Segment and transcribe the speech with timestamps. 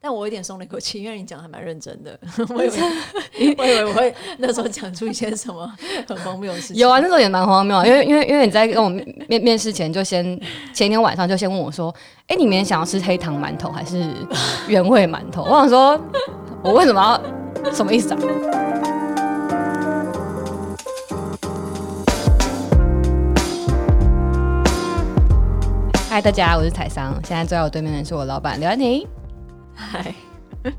[0.00, 2.16] 但我有点松了一口气，因为你讲还蛮认真的。
[2.54, 5.68] 我以为， 我以为我会那时候讲出一些什么
[6.06, 6.76] 很荒谬的事情。
[6.76, 10.24] 有啊，那时候也蛮荒谬，因为因为因为你在跟我面面试前就先
[10.72, 11.92] 前一天晚上就先问我说
[12.30, 14.08] ：“哎、欸，你明天想要吃黑糖馒头还是
[14.68, 16.00] 原味馒头？”我想说，
[16.62, 17.20] 我为什么
[17.64, 18.18] 要什么意思啊？
[26.08, 29.04] 嗨，大家，我是彩桑，现在坐在我对面的是我老板刘安婷。
[29.80, 30.12] 嗨，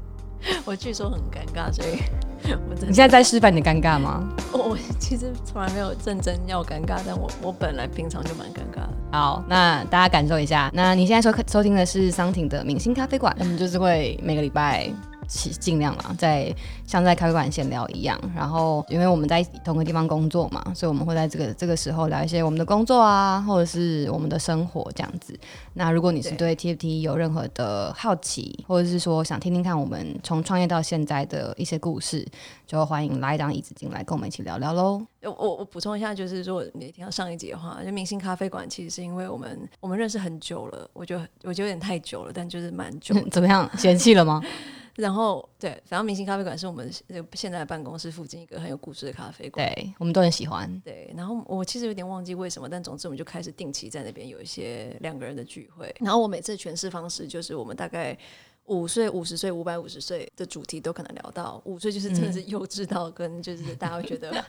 [0.66, 2.00] 我据说很尴尬，所以
[2.52, 4.28] 我你现在在示范你的尴尬吗？
[4.52, 8.90] 我其实从来没有认真要尴尬，但我我本来平常就蛮尴尬的。
[9.14, 10.70] 好，那大家感受一下。
[10.74, 14.92] 那你现在收收听的是桑婷的明星咖啡馆，我们就是会每个礼拜。
[15.30, 16.54] 尽量啦，在
[16.88, 18.20] 像在咖啡馆闲聊一样。
[18.36, 25.38] 然后，因为我们在同个地方工作嘛，所以我们会在这个这个时候聊一些我们的工作啊，或者是我们的生活这样子。
[25.76, 32.28] 那如果你是对 TFT 有任何的好奇，或者是说想听听看我们从创业到现在的一些故事，
[32.66, 35.02] 就欢迎拉一张椅子进来跟我们一起聊聊喽。
[35.22, 43.14] 我我我补充一下，就是说你听到上一集的话，就明星咖啡馆其实是因为我们我们认识很久了，我觉得我觉得有点太久了，但就是蛮久。
[43.30, 43.70] 怎么样？
[43.78, 44.42] 嫌弃了吗？
[45.00, 46.92] 然后对，反正明星咖啡馆是我们
[47.34, 50.70] 现在办公室附近一个很有故事的咖啡馆，对，我们都很喜欢。
[50.84, 55.96] 对，然后我其实有点忘记为什么，但总之我们就开始定期在那边有一些两个人的聚会。
[56.00, 58.18] 然后我每次诠释方式就是，我们大概
[58.66, 61.62] 五岁、五十岁、五百五十岁的主题都可能聊到。
[61.64, 64.44] 五岁就是真的是幼稚到跟就是大家会觉得。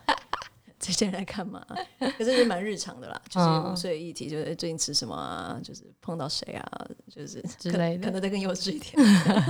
[0.81, 1.65] 这些人来干嘛？
[2.19, 8.95] 可是也蛮日常的啦， 就是五岁议题，就是最近吃什么啊，就是碰到谁啊，就是之类的，可能再更幼稚一点，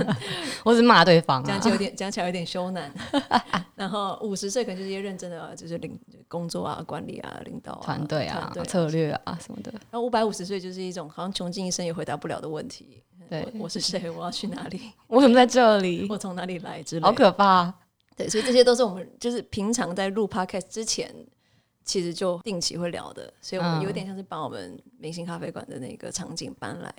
[0.65, 2.83] 我只骂对方，讲起来有点讲起来有点羞赧。
[3.75, 9.71] 然后五十岁可能就是一些认真的，就是领工作啊、管理啊、领导啊、团队啊、策略啊什么的。
[9.89, 13.01] 然后五百五十岁就是一种好像穷尽一生也回答不了的问题。
[13.29, 14.09] 对，我是谁？
[14.11, 14.91] 我要去哪里？
[15.07, 16.05] 我怎么在这里？
[16.09, 16.83] 我从哪里来？
[16.83, 17.73] 之类，好可怕。
[18.15, 21.13] 对，所以这些都是我们就是平常在录 podcast 之前，
[21.83, 23.33] 其实就定期会聊的。
[23.41, 26.93] 所以我们有点像是把我们明星咖啡馆的那个场景搬来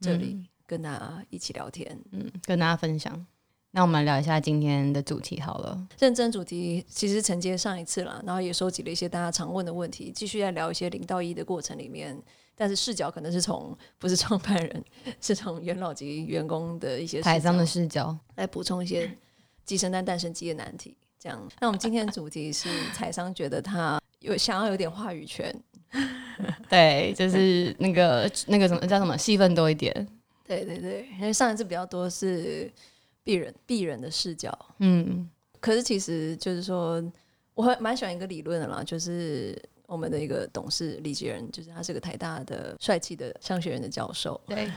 [0.00, 3.26] 这里，嗯、跟大家一起聊天，嗯，跟大家分享。
[3.70, 5.88] 那我们来聊一下今天的主题好了。
[5.98, 12.16] 认真主题其实承接上一次了，然后也收集了一些大家常问的问题，继续在聊一些零到一的过程里面，
[12.54, 14.84] 但是视角可能是从不是创办人，
[15.20, 19.10] 是从元老级员工的一些台上的视角来补充一些。
[19.64, 21.40] 鸡生蛋，蛋生鸡的难题，这样。
[21.60, 25.54] 那我们今天的主题是 采桑觉得他有想要有点话语权，
[26.68, 29.92] 对，就是那个那个什么叫什么戏份多一点，
[30.46, 32.70] 对对对，因为上一次比较多是
[33.24, 35.28] 鄙人鄙人的视角，嗯，
[35.60, 37.02] 可是其实就是说，
[37.54, 44.68] 我还蛮喜欢一个理论的啦，就是我们的一个董事李杰仁，就是他是个台大的帅气的商学院的教授，对。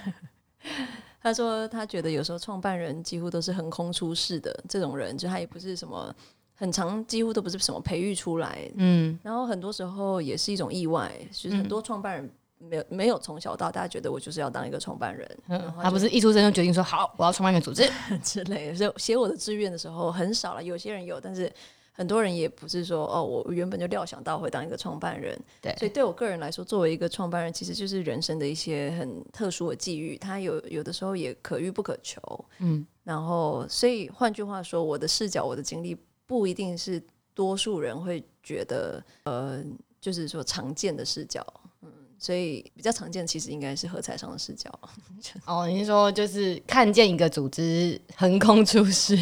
[1.28, 6.14] 他说：“他觉得有时候创办人几乎都是横空出世的这种人，就他也不是什么
[6.56, 8.70] 很长，几乎都不是什么培育出来。
[8.76, 17.88] 嗯，然后很多时候也是一种意外，就是很多创办人没有没有从小到大觉得我就是要当一个创办人，嗯，他不是一出生就决定说好我要创办一个组织
[18.24, 18.76] 之类的。
[18.76, 21.52] 所以写我的志愿的时候很少了，有些人有，但是。”
[21.98, 32.22] 很多人也不是说哦，我原本就料想到会当一个创办人，对，所以对我个人来说，作为一个创办人，其实就是人生的一些很特殊的际遇，它有有的时候也可遇不可求，
[32.60, 35.98] 嗯，然后所以换句话说，我的视角、我的经历
[36.28, 37.02] 不一定是
[37.34, 39.64] 多数人会觉得呃，
[40.00, 41.44] 就是说常见的视角，
[41.82, 44.70] 嗯，所以比较常见的其实应该是何采桑的视角。
[45.48, 49.18] 哦，你是说就是看见一个组织横空出世，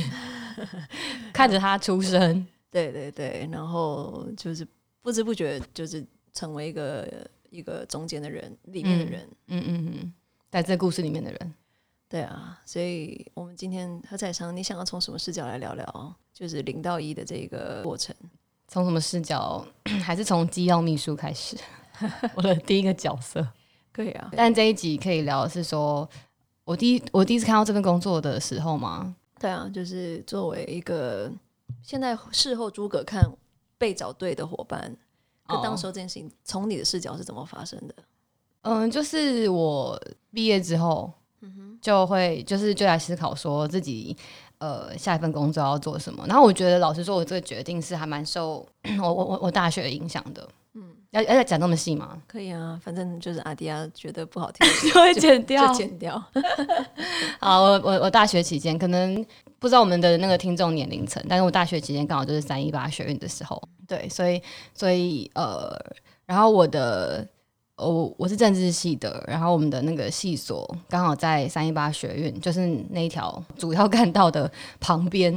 [1.31, 2.45] 看着他出生。
[2.75, 4.67] 对对对，然后就是
[5.01, 7.07] 不知不觉就是成为一个
[7.49, 10.13] 一个中间的人里面的人，嗯嗯嗯，
[10.51, 11.53] 在这故事里面的人，
[12.09, 16.15] 对啊，所以我们今天何采桑，你想要从什么视角来聊聊？
[16.33, 18.13] 就是零到一的这个过程，
[18.67, 19.65] 从什么视角？
[20.03, 21.55] 还是从机要秘书开始？
[22.35, 23.47] 我的 第一个角色
[23.93, 26.09] 可以啊，但这一集可以聊的是说
[26.65, 29.15] 我第一我第一次看到这份工作的时候吗？
[29.39, 31.31] 对啊，就是作为一个。
[31.85, 33.23] 现在事后诸葛看
[33.77, 34.97] 被找对的伙伴，
[35.45, 37.93] 可当时候这件事情从你的视角是怎么发生的？
[38.63, 40.01] 嗯，就是我
[40.31, 44.17] 毕业之后，嗯哼，就会就是就来思考说自己
[44.59, 46.25] 呃下一份工作要做什么。
[46.27, 48.65] 然后我觉得老实说，我这个决定是还蛮受
[49.01, 50.47] 我我我我大学的影响的。
[50.73, 52.21] 嗯，要要讲那么细吗？
[52.27, 56.21] 可以啊，反正就是阿迪亚觉得不好听 就会剪掉，就剪掉。
[57.39, 59.25] 好，我我我大学期间可能。
[59.57, 64.39] 不知道我们的那个听众年龄层，但是我大学期间刚好就是三一八学运的时候，对，所以
[64.75, 65.75] 所以呃，
[66.27, 67.27] 然后我的
[67.77, 74.49] 我我是政治系的，然后我们的那个系所刚好在三一八学院，就是那一条主要干道的
[74.79, 75.33] 旁边。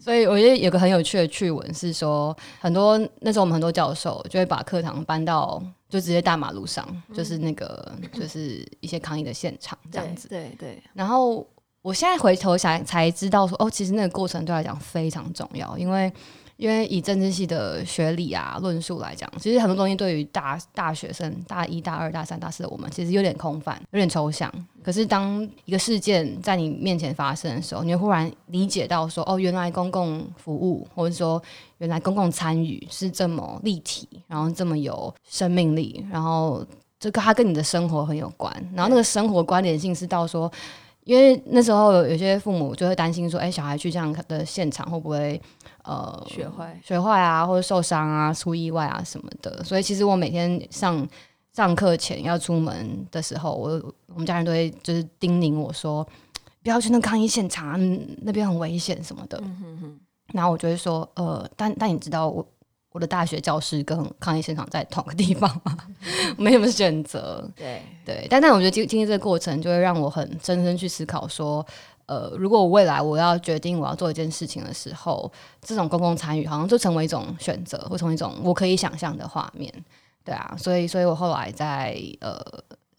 [0.00, 10.28] 所以我觉得有个很有趣的趣闻是说，很多那时候我们很多教授就会把课堂搬到就直接大马路上，嗯、就是那个就是一些抗议的现场这样子。
[10.28, 10.82] 对对，对。
[10.92, 11.46] 然后
[11.82, 16.12] 我现在回头想才知道说，哦，其实那个过程对我来讲非常重要，因为。
[16.58, 24.52] 因为以政治系的学理啊论述来讲，其实很多东西对于大大学生大一大二大三大四的我们，其实有点空泛，有点抽象。
[24.80, 31.42] 可是当一个事件在你面前发生的时候，你会忽然理解到说，哦，原来公共服务或者说
[31.78, 36.64] 原来公共参与是这么立体，然后这么有生命力，然后
[37.00, 38.54] 这个它跟你的生活很有关。
[38.72, 40.52] 然后那个生活关联性是到说，
[41.04, 45.40] 因为那时候有些父母就会担心说，哎，小孩去这样的现场会不会？
[45.84, 49.64] 呃，学坏、学坏啊，或者受伤啊，出意外啊什么的。
[49.64, 51.04] 所以其实我每天上
[51.52, 56.06] 上课前要出门的时候，我我们家人都会就是叮咛我说，
[56.62, 57.76] 不要去那抗议现场啊，
[58.20, 59.36] 那边很危险什么的。
[59.42, 60.00] 嗯、哼哼，
[60.32, 62.46] 然后我就会说，呃，但但你知道我
[62.92, 65.76] 我的大学教室跟抗议现场在同个地方吗？
[66.38, 67.48] 没什么选择。
[67.56, 71.66] 对对，但但我觉得经经历这个过程，就会让我很深深去思考说。
[72.06, 75.30] 呃，如果我未来我要决定我要做一件事情的时候，
[75.62, 79.72] 这种公共参与好像就成为一种选择，或成为一种我可以想象的画面，
[80.22, 82.38] 对啊，所以，所以我后来在呃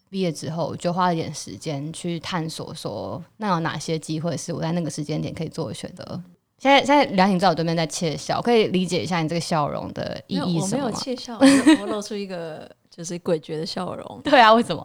[0.08, 6.20] 毕业之后，就花了一点时间去探索，说那有哪些机会是我在那个时间点可以做的选择。
[6.64, 10.86] 现在，现在梁颖在我对面在窃笑，可以理解一下你这个笑容的意义是什么吗？
[10.86, 11.38] 我没有窃笑，
[11.78, 14.20] 我露出一个 就是诡谲的笑容。
[14.24, 14.82] 对啊，为什么？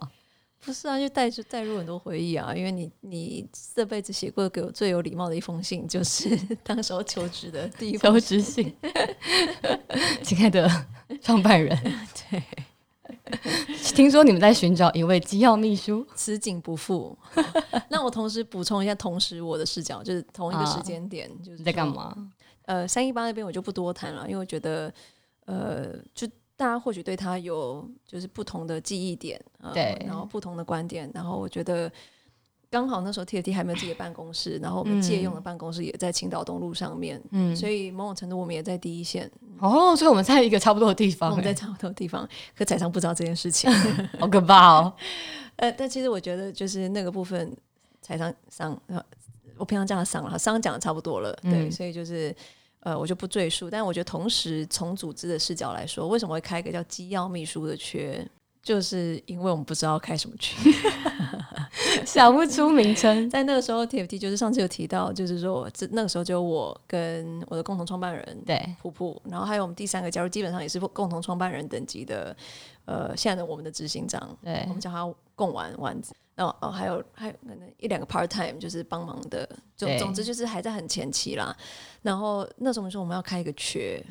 [0.62, 2.52] 不是啊，就带出带入很多回忆啊。
[2.54, 6.28] 因为你你这辈子写过给我最有礼貌的一封信，就是
[6.62, 8.76] 当时候求职的第一封求职信。
[10.22, 10.70] 亲爱的
[11.22, 11.74] 创办人，
[12.30, 12.42] 对，
[13.94, 17.16] 听说你们在寻找一位机要秘书，此景不复。
[17.88, 22.14] 那我同时补充一下，同时我的视角就是同一个时间点，就是在干嘛？
[22.66, 24.92] 呃，三一八那边我就不多谈了，因为我觉得
[25.46, 26.28] 呃就。
[26.56, 29.42] 大家或许对他有就是不同的记忆点，
[29.72, 31.90] 对，然后不同的观点，然后我觉得
[32.70, 39.28] 刚好那时候 TFT 还没有自己的办公室，然后我们借用的办公室也在青岛东路上面，嗯，所以某种程度我们也在第一线。
[39.58, 43.70] 哦，所以我们在一个差不多的地方，我们在差不多的地方，可彩商不知道这件事情，
[44.20, 44.92] 好可怕哦。
[45.56, 47.54] 呃，但其实我觉得就是那个部分
[48.00, 48.80] 彩商商，
[49.56, 52.34] 我平常这样商了，商讲的差不多了，对，嗯、所以就是。
[52.82, 58.26] 呃，我就不赘述，但我觉得同时从组织的视角来说，为什么会开一个叫机要秘书的缺？
[58.62, 60.72] 就是因为我们不知道开什么群，
[62.04, 63.28] 想不出名称。
[63.30, 72.36] 在那个时候，TFT 就是上次有提到，就是说这那个时候就我跟我的共同创办人对普普，然后还有我们第三个加入，基本上也是共同创办人等级的。
[72.86, 76.12] 呃，现在的我们的执行长，对，我们叫他共玩丸子。
[76.34, 81.56] 然后哦，还有还有可能一两个 part time 就是帮忙的，总总之就是还在很前期啦。
[82.02, 84.02] 然后那时候我们说我们要开一个缺，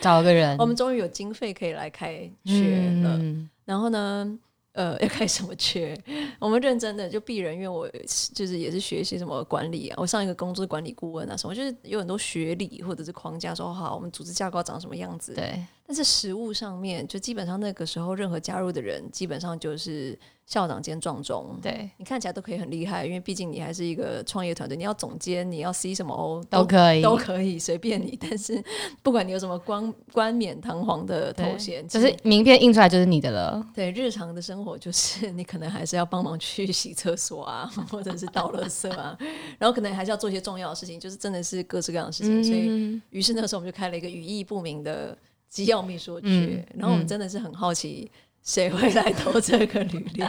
[0.00, 3.18] 找个人，我们终于有经费可以来开缺了。
[3.18, 4.38] 嗯、然后呢？
[4.72, 5.98] 呃， 要开什么缺？
[6.38, 7.90] 我们认真的就鄙人，因为我
[8.32, 15.34] 就是也是学习什么管理啊，我上一个工作管理顾问啊什么，就是有很多学理或者是框架，说好我们组织架构长什么样子。
[15.34, 15.60] 对。
[15.90, 20.16] 但是实物上面，就基本上那个时候任何加入的人，基本上就是。
[20.46, 28.18] 校长兼撞钟，对，你看起来都可以很厉害，因为毕竟你还是一个创业团队，你要总监，你要 C 什么 O 都，都可以，都可以随便你。
[28.20, 28.60] 但是
[29.00, 33.64] 不管你有什么冠冠冕堂皇的头衔，就是名片印出来就是你的了。
[33.72, 39.16] 对，日常的生活就是你可能还是要帮忙去洗厕所啊， 或者是倒垃圾啊，
[39.56, 42.40] 然后可能还是要做一些重要的事情，就是真的是各式各样的事情。
[42.40, 45.16] 嗯、所以，于是那时候我们就开了一个语义不明的
[45.50, 48.10] 机要秘书缺，嗯、然后我们真的是很好奇。
[48.42, 50.24] 谁会来投这个履历？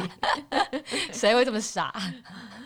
[1.13, 1.94] 谁会这么傻？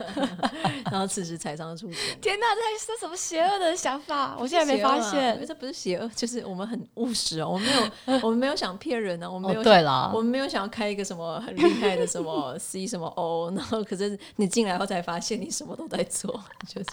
[0.91, 2.19] 然后此时财商出现。
[2.19, 4.35] 天哪，这是什么邪恶的想法？
[4.39, 5.39] 我现在没发现。
[5.45, 7.49] 这不是邪恶，就是我们很务实哦。
[7.51, 9.29] 我们没有，我们没有想骗人呢、啊。
[9.29, 16.87] 我们没有、哦，对了，我们没有想要开一个什么很厉害的什么 C 什么 O，然后可是你进来后才发现你什么都在做，就是。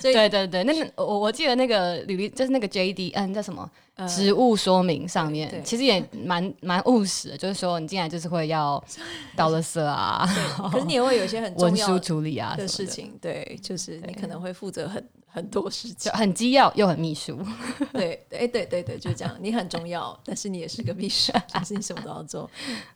[0.00, 3.68] 对对对，那个我我记得那个履历就是那个 JD，嗯，叫什么？
[4.06, 8.82] 职务说明上面其实也蛮蛮务实的，就是说你进来就是会要
[9.34, 10.28] 倒了色啊，
[10.70, 17.38] 可是你也会有一些很重要文书处理啊的事情，对，就是你可能会负责很很多事情，很机要又很秘书，
[17.92, 22.48] 对，哎，对对对，就这样，你很重要， 但是你也是个秘书，就是你什么都要做，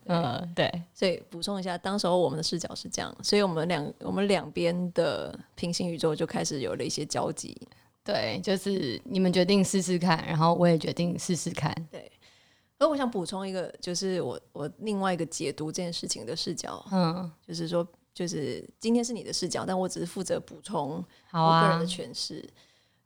[0.06, 7.56] 嗯，对，所以补充一下，当时候我们的视角是这样，所以我们两我们两边的平行宇宙就开始有了一些交集。
[8.04, 11.74] 对，就是你们决定试试看，然后我也决定试试看。
[11.90, 12.10] 对，
[12.78, 22.44] 而我想补充一个，就是我我另外一个解读这件事情的视角，嗯，就是说，就是今天是你的视角，但我只是负责补充我个人的诠释。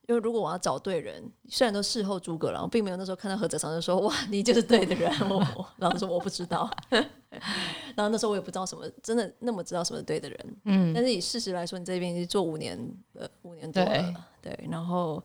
[0.08, 5.44] 因为如果我要找对人，虽然都事后诸葛亮，并没有那时候看到何哲长就说哇，你就是对的人，我
[5.78, 12.78] 然后说我不知道， 然后那时候我也不知道什么，真的那么知道什么对的人，嗯，但是以事实来说，你这边已经做五年
[13.14, 14.14] 呃五年多了，
[14.46, 15.22] 对，然后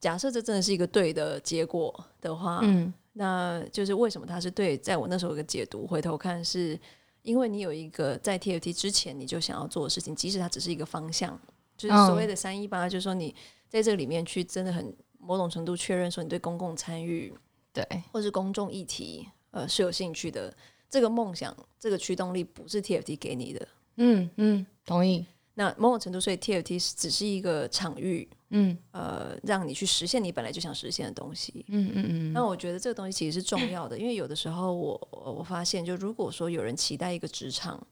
[0.00, 4.76] 假设这真的是一个对的结果的话，嗯，那就是为什么它是对？
[4.78, 6.78] 在我那时候有个解读，回头看是
[7.22, 11.38] 因为你有一个在 TFT 之前你就想要做的事情，即使它只是一个方向，
[11.76, 13.34] 就是所谓的三一八，就是说你。
[13.72, 17.32] 在这里面去，真的很某种程度确认说你对公共参与，
[17.72, 17.82] 对，
[18.12, 20.54] 或是公众议题，呃，是有兴趣的。
[20.90, 23.68] 这个梦想，这个驱动力不是 TFT 给你的。
[23.96, 25.24] 嗯嗯，同意。
[25.54, 31.64] 那某种程度，所以 TFT 只是一个场域，嗯，呃，让你去实现你本来就想实现的东西。
[31.68, 32.32] 嗯嗯嗯。
[32.32, 37.86] 那我觉得这个东西其实是重要的，因为有的时候我我发现，就如果说有人期待一个职场。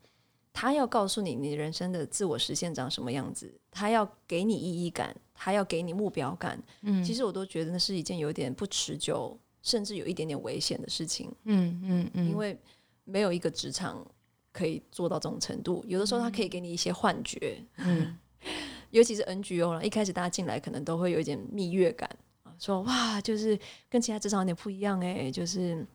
[0.52, 6.60] 他要告诉你，你人生的自我实现长什么样子，他要给你意义感，他要给你目标感。
[6.82, 11.32] 嗯，其实我都觉得那是一件有点不持久，甚至有一点点危险的事情。
[11.44, 12.58] 嗯嗯嗯，因为
[13.04, 14.04] 没有一个职场
[14.52, 15.84] 可以做到这种程度。
[15.86, 17.62] 有的时候，他可以给你一些幻觉。
[17.76, 18.16] 嗯，
[18.90, 22.08] 尤其是 NGO 了，一开始大家进来可能都会有一点蜜月感
[22.42, 25.86] 啊，说哇，就是跟其他职场有点不一样哎、欸，就是。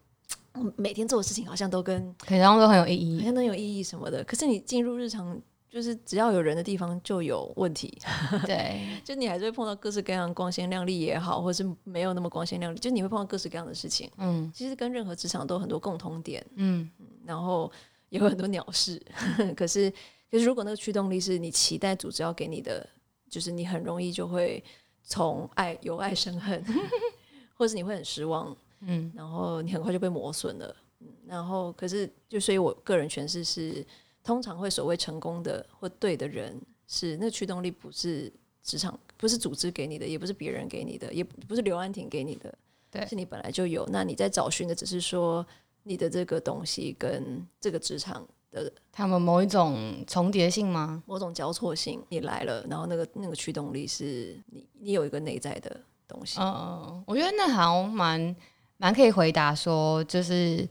[0.78, 4.24] 每天做的事情好像都跟，好像都很有意义，好像都有意义什么的。
[4.24, 5.38] 可是你进入日常，
[5.70, 7.96] 就是只要有人的地方就有问题。
[8.48, 14.10] 对，就你还是会碰到各式各样光鲜亮丽也好，或是没有那么光鲜亮丽，就你会碰到各式各样的事情。
[14.18, 16.44] 嗯，其实跟任何职场都有很多共同点。
[16.56, 16.90] 嗯，
[17.26, 17.70] 然后
[18.16, 19.02] 也有很多鸟事。
[19.56, 19.92] 可是，
[20.32, 22.88] 可是如果那个驱动力是你期待组织要给你的，
[23.30, 24.64] 就是你很容易就会
[25.04, 26.64] 从爱由爱生恨，
[27.54, 28.56] 或是你会很失望。
[28.82, 33.86] 嗯，然后你很快就被磨损了，嗯，然后可是就所以我个人诠释是，
[34.24, 38.32] 通常会所谓成功的或对的人，是那驱动力不是
[38.62, 42.54] 职场，不是组织给你的，也不是别人给你的，也不是刘安婷给你的，
[42.92, 43.88] 对，是你本来就有。
[43.92, 45.44] 那你在找寻的只是说
[45.86, 51.02] 你的这个东西跟这个职场的他们某一种重叠性吗？
[51.06, 56.40] 某种交错性，你来了，然后那个那个驱动力是你你有一个内在的东西。
[56.42, 58.36] 嗯嗯，我觉得那好像蛮。
[58.78, 60.68] 蛮可以回答说，就是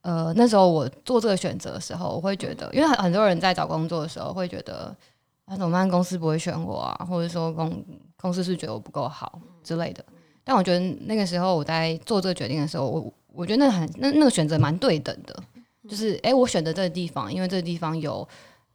[0.00, 4.96] 呃，那时候我做这个选择的时候，我会觉得，因为很很多人在找工作的时候会觉得，
[5.44, 5.86] 啊，怎么办？
[5.86, 7.84] 公司不会选我啊，或者说公
[8.16, 10.02] 公司是觉得我不够好之类的。
[10.42, 15.42] 但我觉得那个时候我在做这个决定的时候，我我觉得那很那那个选择蛮对等的，
[15.88, 18.26] 就是哎、欸，我选择这个地方，因为这个地方有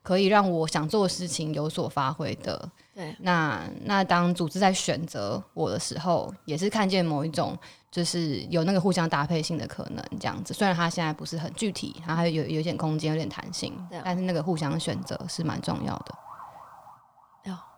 [0.02, 2.70] 可以让我想做的事情有所发挥的。
[2.96, 7.58] 对，那那当组织在选择我的时候，也是看见某一种。
[7.94, 10.52] 就是有那个互相搭配性的可能，这样子。
[10.52, 16.16] 虽然它现在不是很具体，它还有有一点空间，有点弹性，啊、但是那个互相选择是蛮重要的。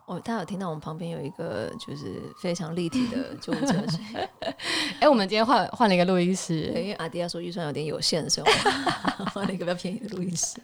[0.07, 3.99] 哟，我大家有听到我们旁边有一个就是非常立体的救护车声。
[4.41, 8.47] 哎、欸，我们今天换换了一个录音室，因为阿迪亚说预算有点有限，所以
[9.33, 10.57] 换了一个比较便宜的录音室，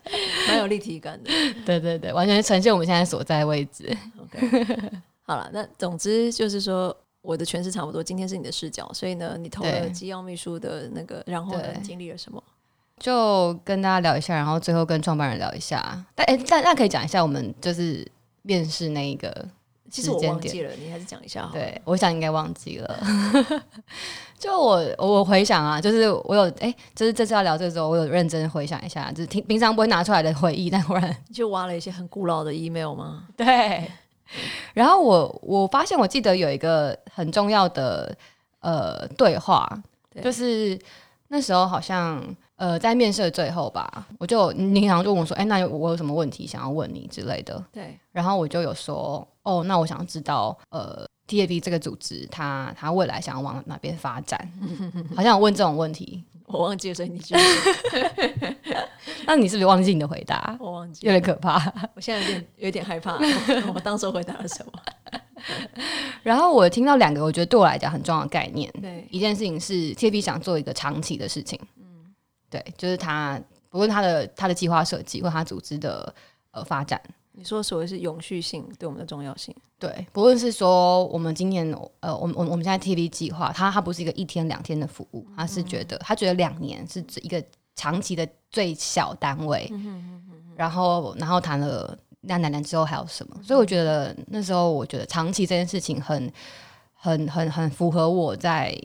[0.47, 1.31] 蛮有立体感的。
[1.65, 3.95] 对对对，完全呈现我们现在所在的位置。
[4.21, 4.77] OK，
[5.23, 6.95] 好了，那总之就是说。
[7.23, 12.43] 我的诠释差不多，今天是你的视角，所以呢，你投了机要秘书的那个，然后呢，经历了什么？
[12.97, 16.03] 就跟大家聊一下，然后最后跟创办人聊一下。
[16.15, 18.03] 但哎，但那可以讲一下，我们就是
[18.41, 19.45] 面试那一个。
[19.89, 21.51] 其实我忘记了，你还是讲一下好。
[21.51, 22.99] 对，我想应该忘记了。
[24.39, 33.27] 就我我回想啊，就是我有哎，就是这次要聊这个时候，我有认真回想一下，就是平平常不会拿出来的回忆，但忽然就挖了一些很古老的 email 吗？
[33.35, 33.85] 对。
[34.73, 38.15] 然后我我发现，我记得有一个很重要的
[38.61, 39.67] 呃对话，
[40.13, 40.79] 对就是
[41.27, 42.23] 那时候好像
[42.61, 47.63] 呃在面试的最后吧，我就你好像就问我说，哎，那我有什么问题想要问你之类的。
[47.71, 54.47] 对，然后我就有说，哦，那我想知道呃，TAB 这个组织，它它未来想要往哪边发展？
[55.17, 56.23] 好像有问这种问题。
[56.45, 57.41] 我忘记了，所以你继续。
[59.25, 60.55] 那你是不是忘记你的回答？
[60.59, 61.55] 我忘记，有点可怕。
[61.95, 63.17] 我现在有点有点害怕。
[63.73, 64.73] 我当时回答了什么？
[66.21, 68.71] 然后我听到两个，我觉得对我来讲很重要的概念。
[68.79, 71.59] 对，一件事情是 TAB 想做一个长期的事情。
[72.51, 76.13] 嗯，对，就是他不论他的他的计划设计或他组织的
[76.51, 77.01] 呃发展。
[77.33, 81.65] 你说所谓是永续性对我们的重要性，对，不论是说我们今年
[82.01, 87.41] 呃，我们我们我们现在 TFT 计划，它它不是一个一天两天的服务，他是觉得他觉得两年是指一个
[87.73, 96.31] 长期的最小单位，嗯、哼哼哼然后然后谈了那两年之后还有什么，所以我觉得那时候我觉得长期这件事情很
[96.93, 98.77] 很很很符合我在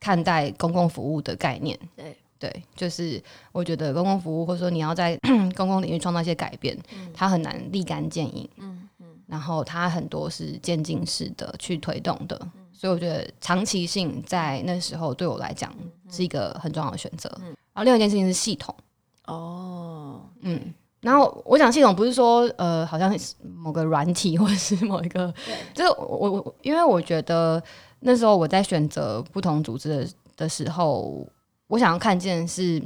[0.00, 1.78] 看待公共服务的概念。
[1.94, 3.22] 对对，就是
[3.52, 5.16] 我觉得公共服务，或者说你要在
[5.54, 8.48] 公共领域创造一些改变，嗯、它很难立竿见影。
[8.56, 15.72] 嗯嗯，然后它很多是渐进式的去推动的，嗯、所以我觉得长期性在那时候对我来讲
[16.10, 17.30] 是一个很重要的选择。
[17.42, 18.74] 嗯，然后另外一件事情是系统。
[19.26, 20.74] 哦，嗯。
[21.00, 23.16] 然后我讲系统不是说呃，好像
[23.54, 25.32] 某个软体或者是某一个，
[25.74, 27.62] 就是我我因为我觉得
[28.00, 31.24] 那时候我在选择不同组织的的时候，
[31.72, 32.82] 我想要看见是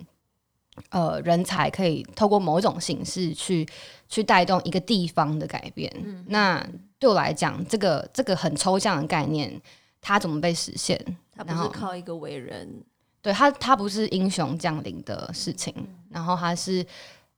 [0.90, 3.66] 呃人才可以透过某种形式去
[4.09, 5.93] 去带动一个地方的改变。
[6.05, 6.64] 嗯、那
[7.00, 9.61] 对我来讲，这个这个很抽象的概念，
[10.00, 10.97] 它怎么被实现？
[11.35, 12.85] 它不是靠一个伟人，
[13.21, 16.87] 对他，他不是英雄降临的事情，嗯、然后他是。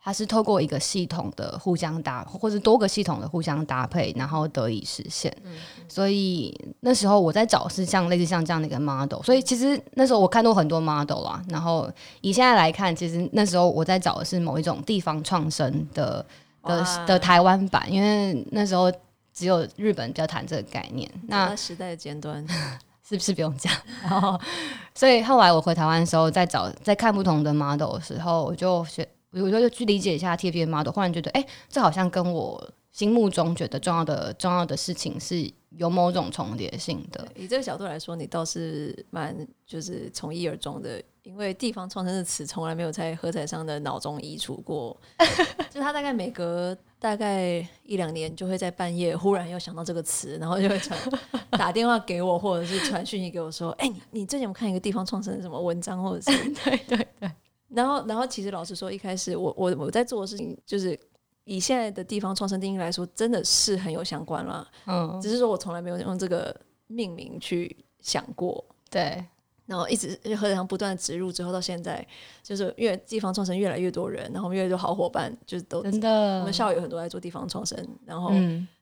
[0.00, 5.30] 它是透过一个系统的互相搭，或是多个系统的互相搭配，然后得以实现。
[5.44, 9.20] 嗯嗯、所以那时候我在找是像类似像这样的一个 model。
[9.22, 11.90] 所以其实那时候我看到很多 model 啦，然后
[12.20, 16.24] 以现在来看，其实那时候我在找的是某一种地方创生的
[16.62, 18.90] 的的台湾版，因为那时候
[19.34, 21.10] 只有日本比较谈这个概念。
[21.26, 22.46] 那时代的尖端
[23.06, 23.72] 是不是不用讲？
[24.02, 24.38] 然后，
[24.94, 28.84] 所以后来我回台湾的时候，在找在看不同的 model 的时候，我就
[29.32, 29.42] 选。
[29.42, 37.28] 我就去理解一下 TFT model，忽然觉得，哎、欸，这好像跟我心目中觉得重要的重要的事情是有某种重叠性的。
[37.36, 44.98] 以这个角度来说，你倒是蛮就是从一而终的，因为地方创生的词从来没有在何彩上的脑中移除过。
[45.70, 50.98] 就他大概每隔大概一两年，就会在半夜忽然又想到这个词，然后就会传
[51.50, 57.30] 打电话给我，或者是传讯息给我说，哎、欸，你你最近有看一个地方创生的什么文章，或者是对 对对。
[57.68, 60.98] 然后，然后其实老实说，一开始我我我在做的事情，就是
[61.44, 64.66] 以现在的地方创生定义来说，真的是很有相关了。
[64.86, 66.54] 嗯，只是说我从来没有用这个
[66.86, 68.64] 命名去想过。
[68.88, 69.22] 对，
[69.66, 72.06] 然后一直何采桑不断植入之后，到现在
[72.42, 78.30] 就是因为地方创生越来越多人，然后越来越多好伙伴，就是都真的，我们校友很多在做地方创生，然后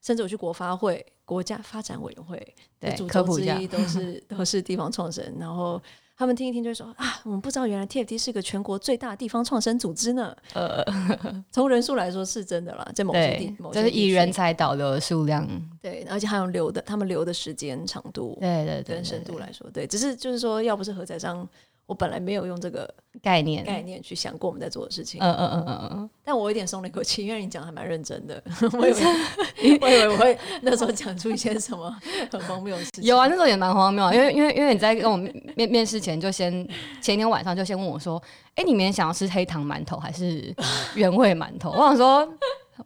[0.01, 5.83] 甚至我去国发会、国家发展委员会的主轴之一都是都是地方创生，然后。
[6.17, 10.35] 他们听一听就会说啊，我们不知道原来 TFT 是个全国最大的地方创生组织呢。
[10.55, 10.83] 呃，
[11.53, 15.47] 从人数来说是真的啦，在某些地，某些就是以人才导流的数量，
[15.83, 21.47] 对，而且还有留的，他们留的时间长度，对对对，跟深度来说，对，只是就是说，要不是何采桑。
[21.87, 28.43] 我本来没有用这个概念概念去想过我们在做的事情，嗯嗯嗯嗯嗯，但我有点松了一口气，因为你讲还蛮认真的，
[28.77, 31.89] 我以为 我以为我会那时候讲出一些什么
[32.31, 33.05] 很荒谬的事情。
[33.05, 36.53] 有啊，那时候也蛮荒谬，因为因为因为你在跟我面面试前就先
[37.01, 38.21] 前一天晚上就先问我说，
[38.57, 40.53] 哎、欸，你明天想要吃黑糖馒头还是
[40.97, 41.71] 原味馒头？
[41.71, 42.29] 我想说，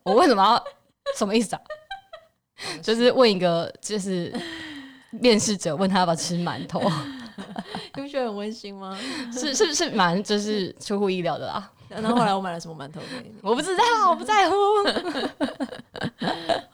[0.02, 0.62] 我为什么要
[1.16, 1.62] 什么意思啊？
[2.82, 4.30] 就是问一个就是
[5.10, 6.82] 面试者问他要不要吃馒头。
[7.96, 8.98] 你不觉得很温馨吗？
[9.32, 11.70] 是是是蛮就是出乎意料的啦。
[11.88, 13.34] 然后后来我买了什么馒头给你？
[13.42, 14.56] 我不知道，我不在乎。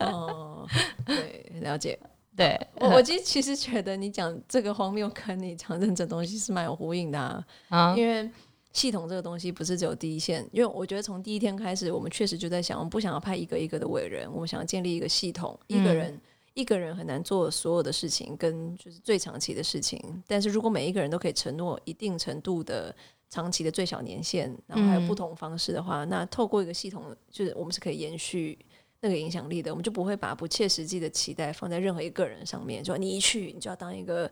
[0.00, 0.66] 哦，
[1.07, 1.98] 对，了解。
[2.37, 7.42] 对，我我其实其实觉得你讲这个荒谬，跟你讲认真东西是蛮有呼应的啊。
[7.70, 8.31] 啊，因为
[8.74, 16.20] 系统这个东西不是只有第一线，因为我觉得从第一天开始，我们确实就在想，我们不想要派一个一个的伟人，我们想要建立一个系统，一个人。
[16.57, 20.01] 嗯一个人很难做所有的事情，跟就是最长期的事情。
[20.27, 22.95] 但是如果每一个人都可以承诺一定程度的
[23.29, 28.59] 长期的最小年限，然后还有不同方式的话，嗯、那透过一个系统，就是我们是可以延续
[29.01, 29.71] 那个影响力的。
[29.71, 34.31] 我们就不会把不切实际的期待放在任何一个人上面，就你一去你就要当一个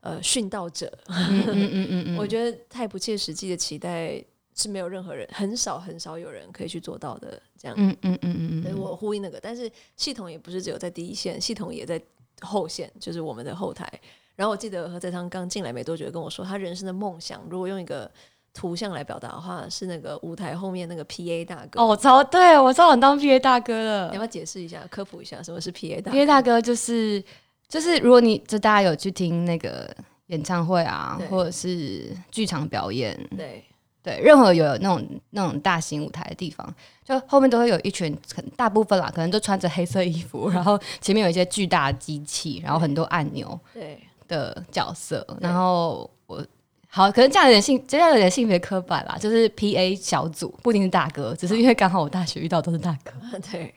[0.00, 0.96] 呃殉道者。
[1.08, 4.24] 嗯嗯嗯嗯嗯， 我觉得太不切实际的期待。
[4.56, 7.76] 是没有任何人，很少很少有人可以去做到的，这样。
[7.78, 8.78] 嗯嗯嗯嗯嗯。
[8.78, 12.00] 我呼应那个，但是系统也不是只有在第一线，系统也在
[12.40, 13.86] 后线，就是我们的后台。
[14.34, 18.10] 然后我记得何在昌刚进来没多久，跟我说他人生的梦想，如果用一个
[18.54, 21.80] 图像来表达的话，是那个舞台后面那个 PA 大哥。
[21.80, 24.08] 哦，我超对我超想当 PA 大哥了。
[24.08, 27.22] 你要不要解释一下，科普一下什么是 PA 大哥？PA 大哥就是
[27.68, 29.94] 就是，如果你就大家有去听那个
[30.28, 33.62] 演唱会啊，或者是剧场表演，对。
[34.06, 36.64] 对，任何有那种那种大型舞台的地方，
[37.04, 45.26] 就后面都会有一群很大部分啦，可能都穿着黑色衣服，然后前面有一些巨大的机器，然后很多按钮，对的角色。
[45.40, 46.40] 然后我
[46.86, 53.10] 好，可能这样有点性，这样有点性别刻板啦，就是 PA 小组不一定是大哥，只是因为刚好我大学遇到都是大哥。
[53.50, 53.74] 对，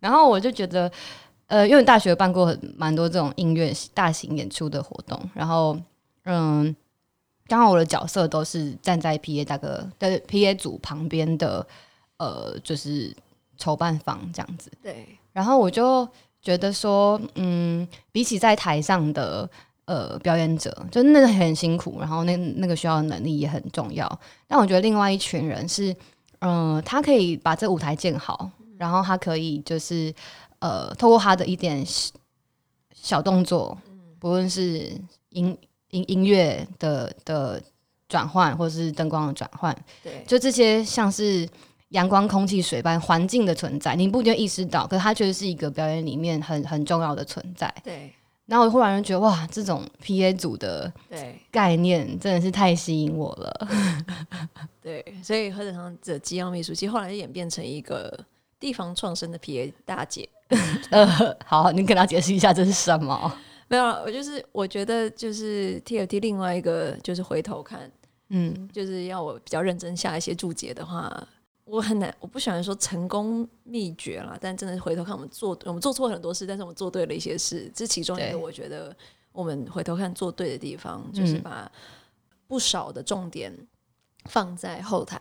[0.00, 0.90] 然后我就觉得，
[1.46, 5.78] 呃，因为大学办过很蛮多这种音乐大型演出的活动，然后
[6.24, 6.74] 嗯。
[7.48, 11.66] 刚好我的角色都是站在 PA 大哥的 PA 组旁边的，
[12.18, 13.12] 呃，就是
[13.56, 14.70] 筹办方这样子。
[14.82, 15.08] 对。
[15.32, 16.06] 然后我就
[16.42, 19.48] 觉得说，嗯，比起在台上的
[19.86, 24.20] 呃表演者，就那个很辛苦，然后那那个需要的能力也很重要。
[24.46, 25.92] 但我觉得另外一群人是，
[26.40, 30.12] 嗯、呃，他可以把这舞台建好，然后他可以就是
[30.58, 31.84] 呃，透过他的一点
[32.92, 33.78] 小动作，
[34.18, 34.92] 不论是
[35.30, 35.56] 音
[35.90, 37.62] 音音乐的的
[38.08, 41.48] 转换，或是灯光的转换，对，就这些像是。
[41.92, 47.74] 阳光、空气、水般环境的存在，你不一定意识到，可是它确实是一个表演里面很很重要的存在。
[47.82, 48.12] 对。
[48.44, 50.92] 然后我忽然就觉得，哇，这种 PA 组的
[51.50, 53.68] 概念真的是太吸引我了。
[54.82, 58.22] 对，所以合唱团的机要秘书，其实后来就演变成一个
[58.60, 60.28] 地方创生的 PA 大姐。
[60.90, 63.34] 呃，好，你跟他解释一下这是什么？
[63.68, 67.90] 没有，我就是我觉得就是 TFT 另外一个就是回头看，
[68.30, 71.26] 嗯，就是要我比较认真下一些注解的话。
[71.64, 78.96] 我很难，我不喜欢说成功秘诀啦，但真的回头看，我们做我们做错很多事，但是我们做对了一些事，这其中一个我觉得
[79.32, 81.70] 我们回头看做对的地方，就是把
[82.46, 83.54] 不少的重点
[84.24, 85.20] 放在后台，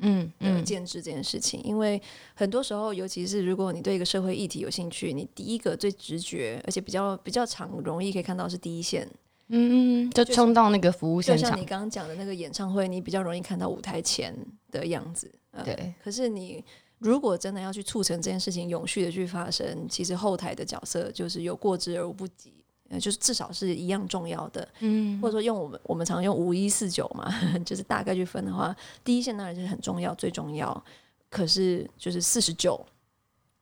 [0.00, 2.00] 嗯嗯，建制这件事情，因为
[2.34, 9.08] 很多时候，尤其是如果你对一个社会议题有兴趣，你第一个最直觉，而且比较比较常容易可以看到是第一线，
[9.48, 14.34] 嗯嗯，就冲到那个服务现场，就像你刚刚讲的那个演唱会，你比较容易看到舞台前
[14.70, 15.30] 的样子。
[15.64, 16.64] 对、嗯，可是你
[16.98, 22.57] 如果真的要去促成这件事情永续的去发生，其实后台的角色就是有过之而无不及，
[22.88, 24.66] 呃，就是至少是一样重要的。
[24.80, 27.32] 嗯，或者说用我们我们常用五一四九嘛，
[27.64, 28.74] 就是大概去分的话，
[29.04, 30.84] 第一线当然就是很重要，最重要。
[31.30, 32.84] 可是就是四十九，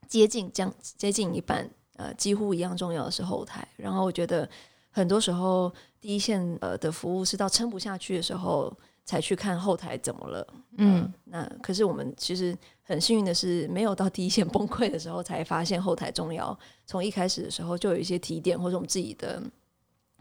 [0.07, 3.67] 接近将接近一半，呃，几乎一样重要的是后台。
[3.75, 4.49] 然后我觉得
[4.91, 8.75] 很多时候第一线呃的服务是到撑不下去的时候。
[9.07, 10.45] 才去看后台怎么了，
[10.79, 16.57] 嗯，呃、那可是我们其实很幸运的是，没有到第一线崩溃的时候才发现后台重要。
[16.85, 19.41] 从一开始的时候就有一些提点，或者我们自己的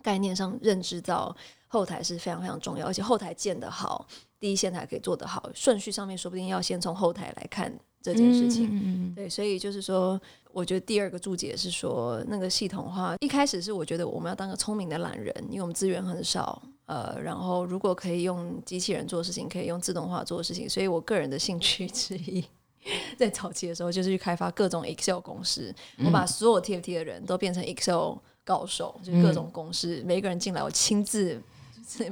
[0.02, 4.06] 概念上认知到后台是非常非常重要，而且后台建得好，
[4.38, 5.50] 第一线才可以做得好。
[5.52, 10.20] 顺序上面说不定要先从后台来看这件事情，嗯、对，所以就是说，
[10.52, 16.62] 我觉得第二个注解是说，那个系统化一开始是我觉得我们要当个聪明的懒人，因为我们资源很少。
[16.86, 22.44] 呃，然后如果可以用机器人做事情，可以用自动化做事情，所以我个人的兴趣之一，
[23.18, 31.42] 在早期的时候就是去开发各种 Excel 公式，嗯、我把所有 TFT 的人都变成 Excel 高手，就是各种公式，嗯、每一个人进来我亲自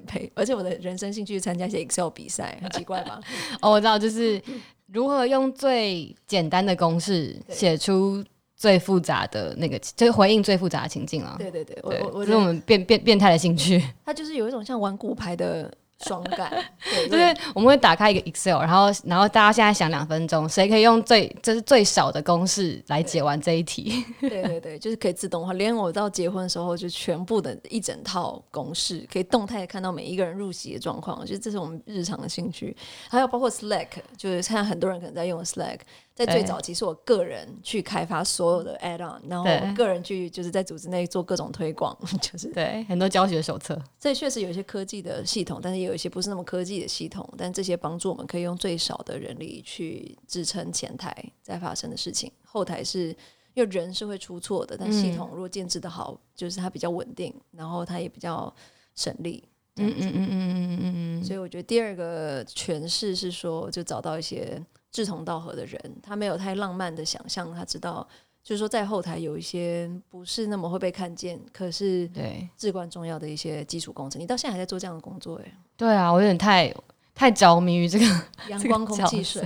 [0.07, 3.21] 陪，而且我的人生兴趣参加一些 Excel 比赛，很奇怪吧？
[3.63, 4.43] 哦，我知道，就是
[4.87, 8.25] 如何用最简单的公式写出。
[8.65, 11.37] 最复杂的那个，就是回应最复杂的情境了。
[11.39, 13.85] 对对对，对我我，这是我们变变变态的兴趣。
[14.07, 15.71] 它就是有一种像玩骨牌的。
[16.01, 16.53] 爽感，
[16.85, 24.05] 对，就是我们会打开一个 Excel，然后然后大家现在想两分钟，谁可以用最这是最少的公式来解完这一题？
[24.21, 25.53] 对对对，就是可以自动化。
[25.55, 31.17] 连我到结婚的时候，就全部的一整套公式，可以动态看到每一个人入席的状况。
[31.21, 32.77] 我觉得这是我们日常的兴趣。
[33.09, 35.79] 还有包括 Slack，就是现在很多人可能在用 Slack，
[36.15, 43.77] 在最早期是我个人去开发所有的 add on，然后我个人去就是在组织内做各种推广， 就是对很多教学手册。
[43.99, 45.95] 这确实有一些科技的系统，但是也有。
[45.95, 52.29] 一些不是那么科技的系统，但这些帮助我们可以用最少的人力去支撑前台在发生的事情。
[52.43, 53.11] 后台是
[53.55, 58.53] 因为人是会出错的，但系统如果建制的好，嗯、就是它比较稳定，然后它也比较
[58.97, 59.45] 省力。
[59.77, 61.25] 嗯嗯嗯嗯嗯嗯嗯。
[61.25, 64.61] 所以我觉得第二个诠释是说，就找到一些
[64.95, 68.09] 志同道合的人，他没有太浪漫的想象，他知道。
[68.45, 74.21] 就是说，在后台有一些不是那么会被看见，可是对至关重要的一些基础工程。
[74.21, 75.41] 你到现在还在做这样的工作？
[75.43, 76.71] 哎，对啊，我有点太
[77.15, 78.05] 太着迷于这个
[78.49, 79.43] 阳光、空气、水。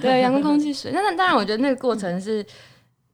[0.00, 0.90] 对，阳光、空气、水。
[0.92, 2.44] 那那当然，我觉得那个过程是，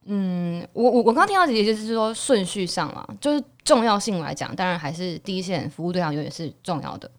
[0.05, 7.09] 嗯，我我我刚听到姐姐就是说顺序上嘛，就是重要性来讲，当然还是第一线服务对象永远是重要的。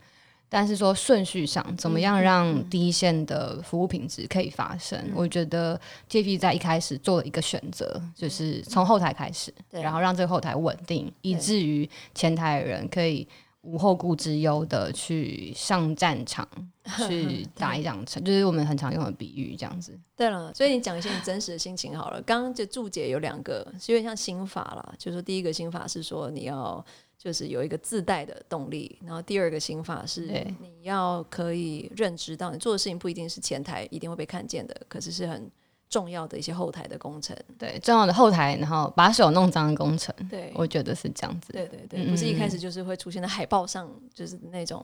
[0.53, 4.99] 但是说顺序上，怎么样让第一线的服务品质可以发生？
[4.99, 13.27] 嗯、我觉得 TFT 在一开始做了一个选择，就是从后台开始，嗯、然后让这个后台稳定，以至于前台的人可以
[13.61, 16.49] 无后顾之忧的去上战场，
[17.07, 19.97] 去打一场仗，就是我们很常用的比喻这样子。
[20.17, 22.21] 对了，所以你讲一些你真实的心情好了。
[22.23, 26.85] 刚刚就注解有两个，是有点像心法啦，就是说第一个心法是说你要。
[27.23, 30.23] 就是有一个自带的动力，然后第二个心法是
[30.59, 35.51] 你要可以认知到你做的事情不一定是前台一定会被看见的，可是是很
[35.91, 37.37] 重要的一些后台的工程。
[37.59, 40.15] 对，重要的后台，然后把手弄脏的工程。
[40.31, 41.53] 对，我觉得是这样子。
[41.53, 44.83] 对对对，不是一开始就是会出现在海报上，就是那种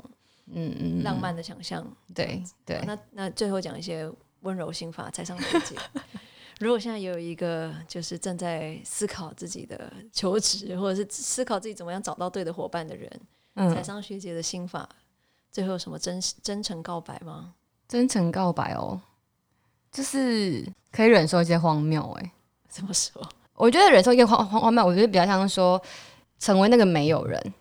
[0.52, 1.82] 嗯嗯浪漫的想象。
[2.14, 4.06] 对对，那那最后讲一些
[4.40, 5.74] 温柔心法，才上台阶。
[6.58, 13.10] 如果现在有一个就是正在思考自己的求职，或者是思考自己怎么样找到对的伙伴的人，
[13.54, 14.88] 嗯，采桑学姐的心法，
[15.52, 17.54] 最后有什么真真诚告白吗？
[17.86, 19.00] 真诚告白哦，
[19.92, 22.02] 就是可以忍受一些荒谬。
[22.20, 22.32] 哎，
[22.68, 23.22] 怎么说？
[23.54, 25.80] 我觉得忍受一些荒荒荒谬，我觉得比较像说
[26.38, 27.54] 成为那个没有人，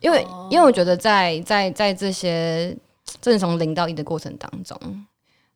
[0.00, 2.76] 因为、哦、因为我觉得在在在这些
[3.20, 5.06] 正从零到一的过程当中，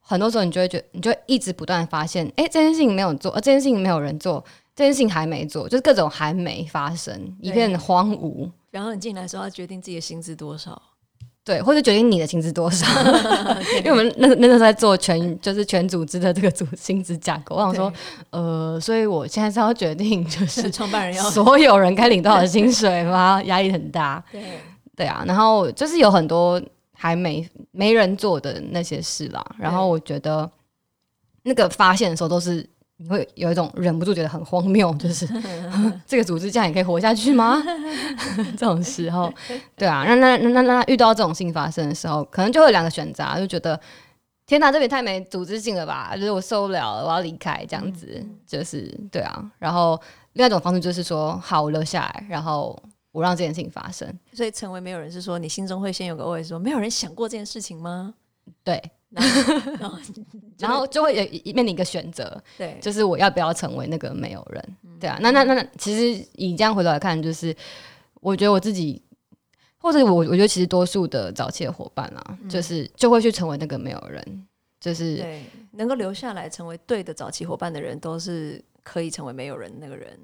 [0.09, 4.42] 很多时候你就会觉得，你就一直不断发现，哎，这件事情没有做，呃，这件事情没有人做，
[4.75, 8.51] 这件事情还没做，就是各种还没发生，一片荒芜。
[8.71, 10.81] 然后你进来的时候要决定自己的薪资多少。
[11.44, 12.87] 对，或者决定你的薪资多少，
[13.83, 17.92] 因为我们那那个时候在做全就是全组织的这个组薪资架构，我想说，
[18.29, 23.42] 呃，所以我现在是要决定就是 创办人要所有人该领多少薪水吗？
[23.44, 24.23] 压力很大。
[24.31, 24.42] 对
[24.94, 26.61] 对啊，然后就是有很多
[26.99, 30.51] 还没没人做的那些事啦，然后我觉得
[31.45, 32.69] 那个发现的时候都是。
[33.01, 35.25] 你会有一种忍不住觉得很荒谬，就是
[36.05, 37.63] 这个组织这样也可以活下去吗？
[38.59, 39.33] 这种时候，
[39.79, 43.81] 对啊，那那那那遇到这种事情发生的时候，可能就会有两个选择，就觉得
[44.47, 49.49] 天哪，这边太没组织性了吧，就是我受不了了，我要离开，这样子，就是对啊。
[49.61, 49.97] 然后
[50.33, 52.77] 另外一种方式就是说，好，我留下来，然后
[53.12, 54.12] 我让这件事情发生。
[54.33, 58.14] 所以成为没有人是说，你心中会先有个 OS 说，没有人想过这件事情吗？
[58.64, 58.83] 对。
[59.11, 59.99] 然后，然后，
[60.59, 64.77] 然后就会有面临一个选择，对，就是我要不要成为那个没有人？
[64.83, 67.57] 嗯、对啊，那那那那，其实以这样回头来看，就是
[68.21, 69.01] 我觉得我自己，
[69.79, 74.47] 或者我我觉得其实多数的早期的伙伴啊，嗯、就是就会去成为那个没有人，
[74.79, 80.21] 就是对，能够留下来成为对的早期伙伴的人，都是可以成为没有人那个人。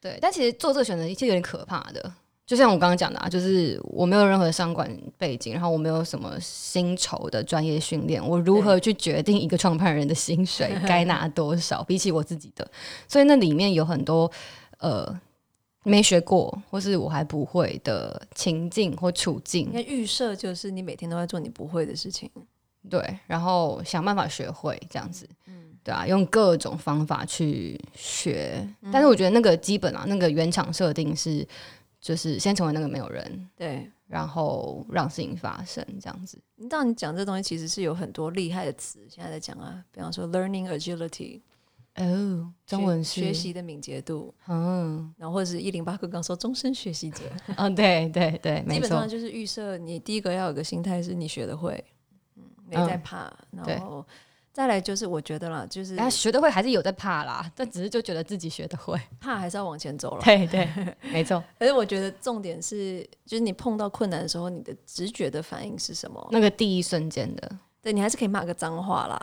[0.00, 2.14] 对，但其实做这个选择其实有点可怕的。
[2.48, 11.84] 就像我刚刚讲的啊，就是我没有任何的商管背景，然后我没有什么薪酬的专业训练，我如何去决定一个创办人的薪水 该拿多少？
[11.84, 12.66] 比起我自己的，
[13.06, 14.32] 所以那里面有很多
[14.78, 15.14] 呃
[15.84, 19.68] 没学过或是我还不会的情境或处境。
[19.70, 22.30] 那预设就是你每天都在做你不会的事情，
[22.88, 31.46] 对，然后想办法学会这样子，嗯，对啊，用各种方法去学，但是我觉得那个基本啊，那个原厂设定是。
[32.00, 36.38] 就是先成为那个没有人，对，然后让事情发生这样子。
[36.56, 41.40] 你知道，你讲这东西其实是有很多厉害的词，现在在讲啊，比方说 learning agility，
[41.96, 47.24] 哦，中文是学习的敏捷度，嗯，然后或者是一零八课刚说终身学习者，
[47.56, 51.84] 嗯，对对对， 基本上就是预设你第一个要有个心态是你学得会，
[52.36, 54.06] 嗯，没在怕，嗯、然后。
[54.58, 60.22] 再来就是我觉得啦，就是他学得会还是有在怕啦，但只是就觉得自己学得会，怕还是要往前走了。
[60.24, 60.68] 对对，
[61.12, 61.40] 没错。
[61.60, 66.28] 可是我觉得重点是，就是你碰到困难的时候，你的直觉的反应是什么？
[66.32, 67.48] 那个第一瞬间的，
[67.80, 69.22] 对你还是可以骂个脏话啦。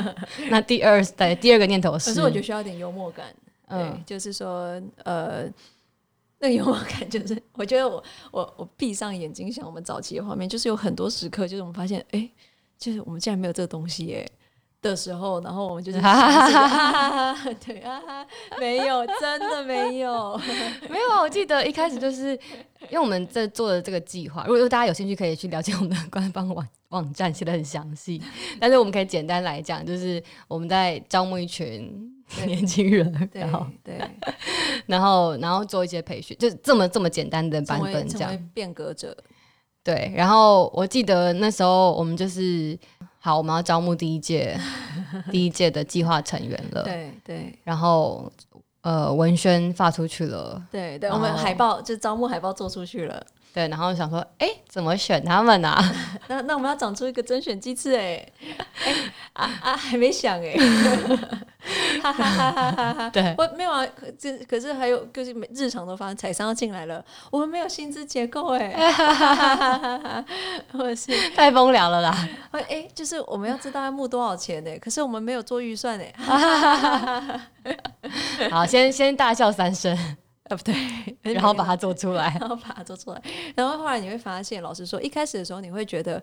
[0.52, 3.34] 那第二，对第二个念头是，可是我觉得需要一点幽默感。
[3.68, 5.50] 嗯，就是说，呃，
[6.40, 12.30] 那个幽默感就是，我觉得我我我闭上眼睛想我们早期的画面，就是有很多时刻，就是我们发现，哎、欸，
[12.76, 14.32] 就是我们竟然没有这个东西、欸，耶。
[14.90, 18.00] 的时候，然后我们就是 哈哈哈哈对啊，
[18.60, 20.40] 没有，真的没有，
[20.88, 21.20] 没有啊！
[21.22, 22.32] 我记得一开始就是
[22.82, 28.22] 因为我们在做的这个计划，如果大家有兴趣，可以去了解我们的官方网网站，写的很详细。
[28.60, 33.98] 但是我们可以简单来讲，就是我们在招募一群年轻人，然后对，
[34.86, 39.16] 然后然后做一些培训，就这么这么简单的版本，这样变革者。
[39.82, 42.78] 对，然后我记得那时候我们就是。
[43.24, 44.54] 好，我们要招募第一届
[45.32, 46.82] 第一届的计划成员了。
[46.82, 48.30] 对对，然后
[48.82, 50.62] 呃，文宣发出去了。
[50.70, 53.24] 对对，我们海报就招募海报做出去了。
[53.54, 55.82] 对，然后想说，哎，怎么选他们啊？
[56.28, 58.28] 那那我们要长出一个甄选机制哎，
[58.84, 58.92] 哎
[59.32, 60.54] 啊啊，还没想哎！
[63.12, 70.24] 对，我没有啊，可这可是还有就是日常都发生，采桑要进来了，我们没有薪资结构哎，哈哈哈哈哈！
[70.72, 74.70] 或者是 太风凉了啦，哎，就是我们要知道要募多少钱呢？
[74.80, 77.44] 可是我们没有做预算哎，哈哈哈哈哈！
[78.50, 79.96] 好，先先大笑三声。
[80.44, 80.74] 呃， 不对，
[81.22, 83.22] 然后把它做出来，然后把它做出来，
[83.56, 86.22] 然后后来你会发现，老实说，一开始的时候你会觉得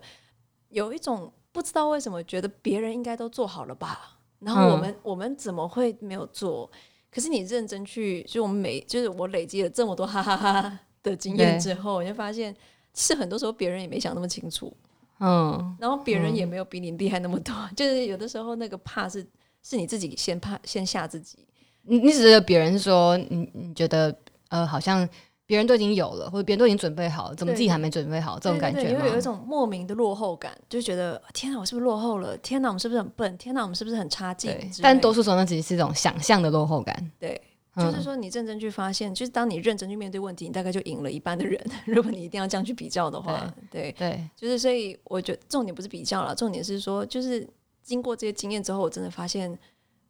[0.68, 6.70] 有一种不知道为什么觉得别人应该都做好了吧，然后我们、嗯、我们怎么会没有做？
[7.10, 12.54] 可是你认真去，就我们每就是我累积了这么多哈哈哈哈的经验之后，你就发现，
[12.94, 14.74] 是很多时候别人也没想那么清楚，
[15.20, 19.26] 嗯，然后别人也没有比你厉害那么多，嗯、 就是有的时候那个怕是
[19.62, 21.46] 是你自己先怕先吓自己。
[21.82, 24.16] 你你指的别人是说你你觉得
[24.48, 25.06] 呃好像
[25.44, 28.38] 别人都已经有了，或者别人都已经准备好了，怎么自己还没准备好？
[28.38, 32.36] 这种感觉，因为有一种莫名的落后感，就觉得天哪，我是不是落后了？
[32.38, 33.36] 天哪，我们是不是很笨？
[33.36, 34.56] 天哪，我们是不是很差劲？
[34.80, 37.10] 但多数时候那其实是一种想象的落后感。
[37.18, 37.38] 对，
[37.76, 41.60] 就是说你认真去发现，就是当你认真去面对问题，你大概就赢了一半的人。
[41.86, 47.46] 如果你一定要这样去比较的话，对对，就是所以我觉得重点不是比较了，重点是说，就是
[47.82, 49.58] 经过这些经验之后，我真的发现。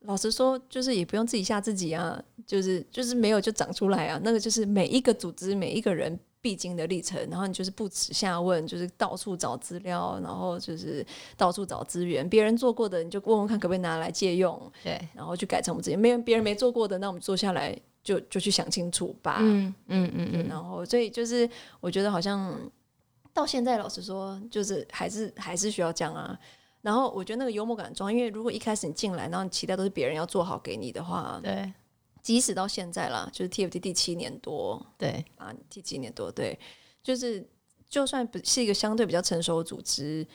[0.04, 21.48] 老实说，就是也不用自己吓自己啊，就是就是没有就长出来啊，那个就是每一个组织每一个人必经的历程，然后你就是不耻下问，就是到处找资料，然后就是到处找资源，别人做过的你就问问看可不可以拿来借用，对，然后去改成我们自己，没人别人没做过的，那我们做下来就就去想清楚吧，嗯嗯嗯嗯，然后所以就是
[21.80, 22.58] 我觉得好像
[23.32, 26.36] 到现在老实说，就是还是还是需要讲啊。
[26.82, 31.72] 然后我觉得那个幽默感重要，因为如果一开始你进来，然后你期待都是别人要做好给你的话，对，
[32.22, 35.24] 即使到现在啦，就是 TFT 第七年多，对。
[35.36, 36.58] 啊，第七年多，对，
[37.02, 37.48] 就是
[37.88, 40.26] 就算不是一个相对比较成熟的组织，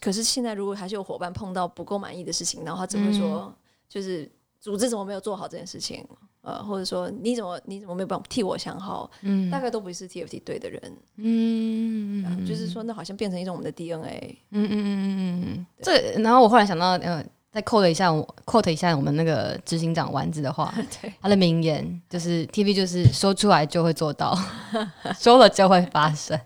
[0.00, 3.56] 可是现在如果还是有伙伴碰到不够满意的事情，然后他只会说，嗯、
[3.88, 6.04] 就是组织怎么没有做好这件事情。
[6.40, 9.10] 呃，或者说你怎么你怎么没有办法替我想好？
[9.22, 10.80] 嗯，大概都不是 TFT 队的人。
[11.16, 14.38] 嗯，嗯，就是说那好像变成一种我们的 DNA。
[14.50, 15.66] 嗯嗯嗯嗯嗯。
[15.82, 24.34] 这然后我后来想到，呃，再 quote 一下我 quote 一下我们那个执行长丸子的话， 对，他的名言就是 TV 就是说出来就会做到，
[25.18, 26.38] 说了就会发生。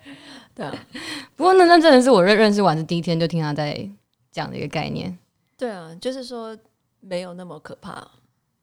[0.54, 0.74] 对啊。
[1.36, 3.88] 不过那那真的是我认认识丸子第一天就听他在
[4.32, 5.16] 讲的一个概念。
[5.56, 6.56] 对啊，就是说
[7.02, 7.98] 没有那么可怕。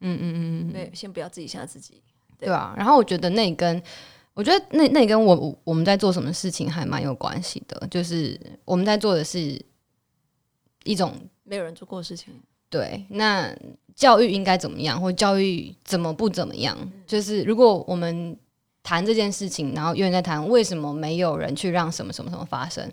[0.02, 2.02] 嗯嗯嗯嗯，对，先不要自己吓自己，
[2.39, 2.73] 对，对啊。
[2.75, 3.82] 然后我觉得那跟
[4.34, 9.62] 我觉得那那跟我我们在做什么事情还蛮有关系的，就是我们在做的是
[10.86, 12.34] 一种没有人做过的事情。
[12.69, 13.54] 对，那
[13.93, 16.78] 教育应该怎么样，或教育怎么不怎么样？
[16.80, 18.38] 嗯、就是如果我们
[18.82, 22.89] 谈这件事情，然后有人在谈为什么没有人去让什么什么什么发生，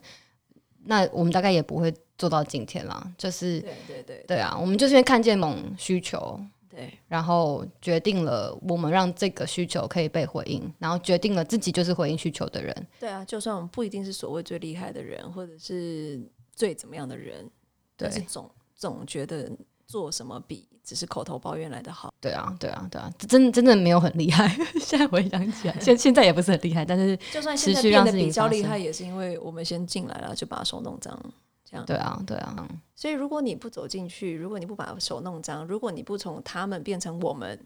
[0.87, 3.13] 那我们大概也不会做到今天了。
[3.19, 6.41] 就是对对对，对啊，我们就是因为看见某需求。
[6.69, 12.87] 对，然后决定了我们让这个需求可以被回应，然后决定了自己就是回应需求的人。
[13.01, 16.21] 对啊，就算我们不一定是所谓最厉害的人，或者是
[16.55, 17.51] 最怎么样的人，
[17.97, 19.51] 对，但是总总觉得
[19.97, 22.13] 做什么比只是口头抱怨来的好。
[22.21, 24.47] 对啊，对啊，对啊，真真的没有很厉害。
[24.79, 31.19] 现在回想起来， 现现在也不是很厉害，但是就算现在变得比较厉害，也是因为我们先进来了，就把手弄脏。
[31.65, 32.69] 这样对啊，对啊。
[32.95, 37.59] 所以如果你不走进去，如果你不把手弄脏，如果你不从他们变成我们，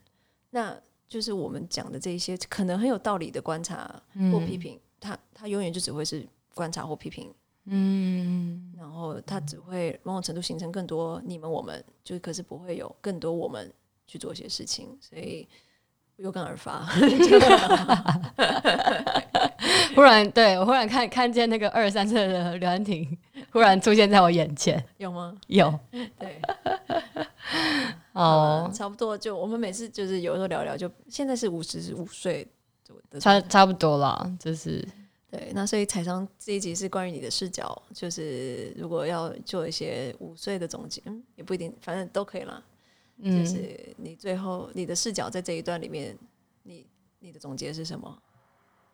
[0.50, 0.74] 那
[1.08, 3.92] 就是我们讲的这一些可能很有道理的观察
[4.32, 7.28] 或批评，嗯、他他永远就只会是观察或批评。
[7.72, 13.72] 嗯，然后他只会某种程度形成更多你们我们，就可是不会有更多我们
[14.06, 14.98] 去做一些事情。
[15.00, 15.46] 所以
[16.16, 16.84] 有感而发。
[19.94, 23.16] 忽然，对我忽然看看见那个二三岁的刘安婷
[23.52, 25.36] 忽然出现在我眼前，有吗？
[25.48, 25.78] 有，
[26.18, 26.40] 对，
[28.12, 32.46] 哦，差不多就我们每次就是有时候聊聊，就现在是五十五岁，
[33.18, 34.86] 差差不多了，就是
[35.30, 35.52] 对。
[35.54, 42.62] 那所以彩商这一集是关于你的视角，就是如果要做一些五岁的总结，嗯，也不一定，反正都可以啦。
[43.22, 46.16] 嗯，就是你最后你的视角在这一段里面，
[46.62, 46.86] 你
[47.18, 48.18] 你的总结是什么？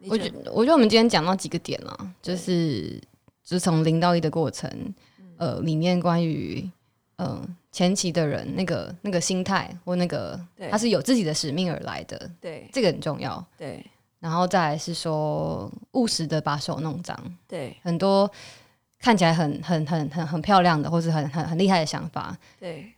[0.09, 3.01] 我觉，我觉得我们今天讲到几个点了，就是
[3.43, 4.71] 就是从零到一的过程，
[5.39, 6.61] 呃，里面关于
[7.17, 10.39] 嗯、呃、前期的人那个那个心态或那个
[10.71, 13.85] 他是有自己的使命而来的，对，这个很重要，对。
[14.27, 18.29] 然后再来是说务实的把手弄脏，对，很多
[18.99, 22.93] 看起来很很很很很漂亮的或是很很很厉害的想法，对，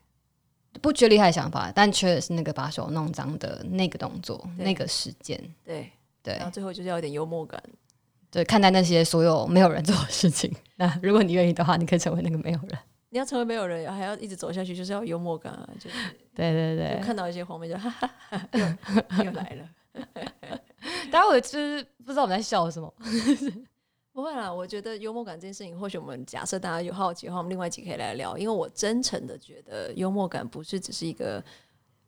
[0.80, 5.90] 不缺厉害的想法，但缺的是那个把手弄脏的那个动作，那个时间，对。
[6.20, 7.62] 对，然后最后就是要有点幽默感，
[8.30, 10.52] 对，看待那些所有没有人做的事情。
[10.76, 12.78] 那如果你愿意的话，你可以成为那个没有人。
[13.10, 15.66] 你要成为没有人，还要一直走下去，就是要幽默感啊！
[15.80, 15.96] 就是
[16.34, 19.64] 对对对，看到一些荒谬就哈哈哈，又又来了。
[21.10, 22.92] 待会就是不知道我们在笑什么。
[24.12, 28.36] 不会啦，我觉得幽默感这件事情，或许我们假设大家有好奇的话，我们另外一集可以来聊。
[28.36, 31.42] 因为我真诚的觉得，幽默感不是只是一个。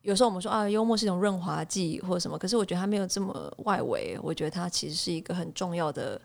[0.03, 4.19] 有时候我们说啊，幽默是一种润滑剂或者什么，可是我觉得它没有这么外围。
[4.23, 6.21] 我觉得它其实是一个很重要的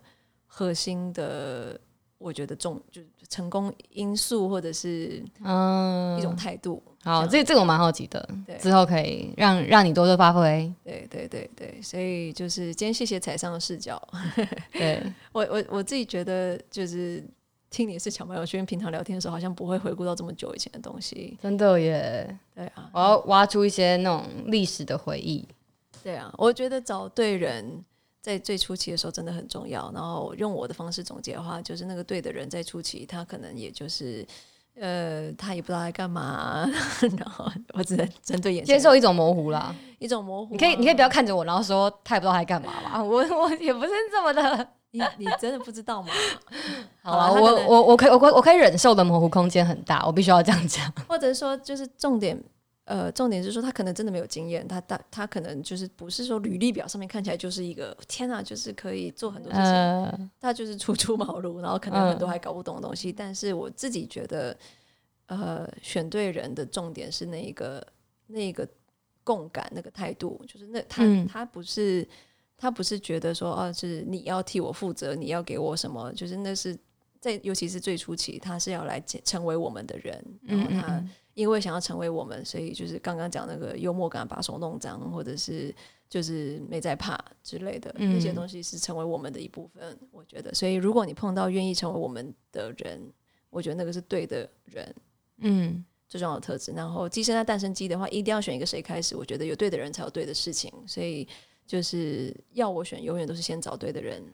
[0.46, 1.78] 核心的，
[2.18, 6.82] 我觉得重就是成功因素，或者是嗯一种态度。
[7.02, 10.72] 好，这这个我蛮好奇的，之后可以让让你多多发挥。
[10.82, 14.00] 对对对对，所以就是今天谢谢彩商的视角。
[14.72, 15.02] 对
[15.32, 17.24] 我我我自己觉得就是。
[17.68, 21.36] 听你是小朋友，因为平常聊天的时候好像不会回顾到这么久以前的东西。
[21.42, 25.46] 真的耶，对啊，我要挖出一些那种历史的回忆。
[26.02, 27.84] 对啊，我觉得找对人，
[28.26, 29.88] 在最初期的时候真的很重要。
[29.94, 34.26] 然后用我的方式总结的话，就是那个对的人在初期，他可能也就是。
[34.78, 36.68] 呃，他也不知道在干嘛，
[37.16, 40.52] 然后我只能针对眼接受一种模糊啦，一种模糊。
[40.52, 43.02] 你可以，你可以不要看着我，然后说他也不知道他在干嘛吧。
[43.02, 46.08] 我我也不是这么的， 你你真的不知道吗？
[47.02, 50.92] 好了，我我我可以我可我可以忍受的模糊空间很大，我必须要这样讲。
[51.08, 52.38] 或者说，就是重点。
[52.86, 63.08] 呃，重点是说他可能真的没有经验，他他他可能就是不是说履历表上面看起来就是一个天啊，就是可以做很多事情，呃、他就是初出茅庐，然后可能很多还搞不懂的东西。
[63.08, 64.56] 呃、但是我自己觉得，
[65.26, 67.84] 呃，选对人的重点是那一个
[68.28, 68.64] 那个
[69.24, 72.06] 共感那个态度，就是那他、嗯、他不是
[72.56, 76.78] 他不是觉得说哦、啊，是你要替我负责，你要给我什么，就是那是
[77.18, 80.98] 在尤其是最初期，他是要来成为我们的人，然后他。
[80.98, 85.72] 嗯嗯因为想要成为我们，所以就是刚刚讲那个幽默感把手弄脏，或者是
[86.08, 89.98] 就是没在怕之类的、嗯、那些东西是成为我们的一部分。
[90.10, 92.98] 我觉得，所以如果你碰到愿意成为我们的人，
[93.50, 94.94] 我觉得那个是对的人。
[95.40, 96.72] 嗯，最重要的特质。
[96.72, 99.14] 然后鸡生蛋，蛋生鸡的话，一定要选一个谁开始。
[99.14, 100.72] 我觉得有对的人才有对的事情。
[100.86, 101.28] 所以
[101.66, 104.24] 就是要我选，永远都是先找对的人，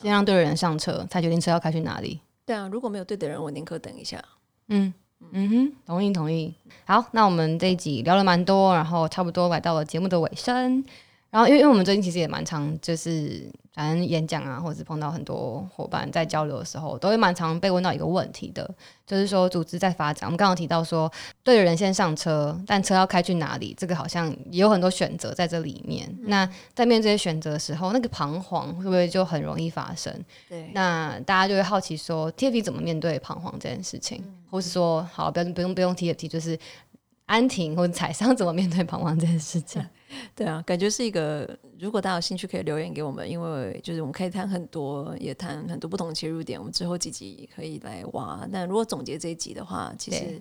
[0.00, 2.18] 先让对的人上车，才决定车要开去哪里。
[2.46, 4.24] 对啊，如果没有对的人，我宁可等一下。
[4.68, 4.94] 嗯。
[5.32, 6.54] 嗯哼，同意同意。
[6.86, 10.84] 好，那我们这一集聊了蛮多，然后差不多来到了节目的尾声。
[11.30, 18.68] 然后，因为因为我们最近其实也蛮常，就是反正演讲啊，或者是碰到很多伙伴在交流的时候，都会蛮常被问到一个问题的，
[19.06, 20.26] 就是说组织在发展。
[20.26, 21.12] 我们刚刚提到说，
[21.44, 26.08] 对的人先上车，但车要开去哪里，这个好像也有很多选择在这里面。
[26.20, 30.10] 嗯、那在面对这些选择的时候，那个彷徨会不会就很容易发生？
[30.48, 30.70] 对。
[30.72, 36.58] 那大家就会好奇说，TFT 怎么面对彷徨这件事情，嗯、或是说，好，不用不用不用 TFT，就是。
[37.28, 39.84] 安婷或者采桑怎么面对彷徨这件事情？
[40.34, 41.56] 对啊，感觉是一个。
[41.78, 46.58] 如果大家有兴趣，可以留言给我们，因为就是我们可以谈很多，也谈很多不同的切入点。
[46.58, 48.48] 我们之后几集可以来挖。
[48.50, 50.40] 但如果总结这一集的话，其实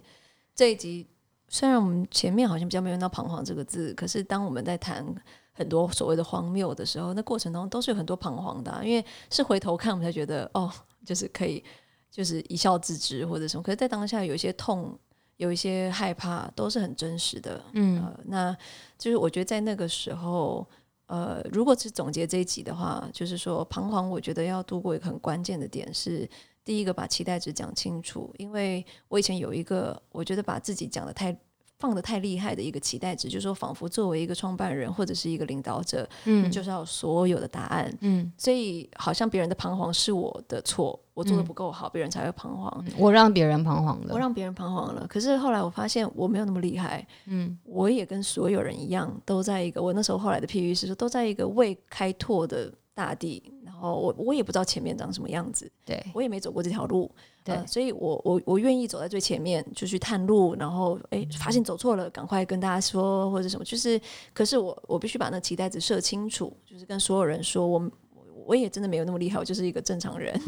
[0.56, 1.06] 这一集
[1.50, 5.06] 虽然我们前面好像比较没有用到彷徨这个字，可是当我们在谈
[5.52, 8.82] 很多所谓的荒谬的时候，那过程当中都是有很多彷徨的啊。
[8.82, 10.72] 因为是回头看，我们才觉得哦，
[11.06, 11.62] 就是可以，
[12.10, 13.62] 就是一笑置之或者什么。
[13.62, 14.98] 可是，在当下有一些痛。
[15.38, 18.58] 有一些害怕都是很真实的，嗯、呃，那
[18.98, 20.68] 就是我觉得在那个时候，
[21.06, 26.30] 呃，如果是总结这一集的话，就是说彷徨，我觉得要度过一个很关键的点是，
[26.66, 31.36] 第一个把期待值讲清楚，因为我以前有一个，我觉得把自己讲的太。
[31.80, 45.06] 放的太厉害的一个期待值，就是说，仿佛作为一个创办人或者是一个领导者，嗯，就是要所有的答案，嗯，所以好像别人的彷徨是我的错，我做的不够好，别、嗯、人才会彷徨，我让别人彷徨了，我让别人彷徨了。
[45.08, 57.12] 可是后来我发现我没有那么厉害，嗯，我也跟所有人一样，都在一个我那时候后来的譬喻是说，都在一个未开拓的大地，然后我我也不知道前面长什么样子，对，我也没走过这条路。
[57.44, 63.64] 对、呃，所以我我我愿意走在最前面，就去探路，然后哎，发现走错了，赶快跟大家说或者什么。
[63.64, 64.02] 就是，
[64.34, 67.92] 可是我我必须把那期待值设清楚，就是跟所有人说，我
[68.48, 70.42] 我也真的没有那么厉害，我就是一个正常人。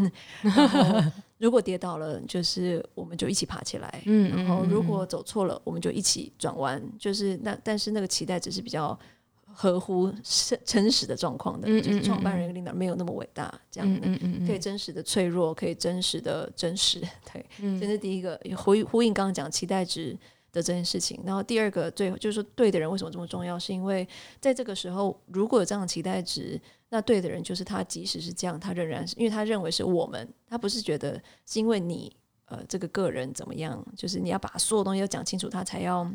[1.38, 4.02] 如果跌倒了，就是我们就一起爬起来。
[4.08, 6.82] 嗯，然后如果走错了，我们就一起转弯。
[6.98, 8.98] 就是那，但是那个期待值是比较。
[9.62, 14.08] 合乎真真实的状况的，嗯嗯嗯就是创办人跟领导没有那么伟大，这样的、
[14.48, 17.02] 可以真实的脆弱，可以真实的真实，
[17.34, 20.18] 对，嗯、这是第一个呼呼应刚刚讲期待值
[20.54, 21.22] 的这件事情。
[21.26, 23.60] 然后第二个，最后就是说对的人为什么这么重要？
[23.60, 24.08] 是因为
[24.40, 26.58] 在这个时候，如果有这样的期待值，
[26.88, 36.10] 那对的人就是他，即使是这样，他仍然是因为他认为是我们，他不是觉得是因为你呃这个个人怎么样，就是你要把所有东西都讲清楚，他才要。